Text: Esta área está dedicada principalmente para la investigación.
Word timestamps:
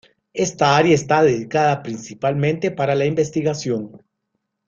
Esta 0.33 0.75
área 0.77 0.95
está 0.95 1.21
dedicada 1.21 1.83
principalmente 1.83 2.71
para 2.71 2.95
la 2.95 3.05
investigación. 3.05 3.99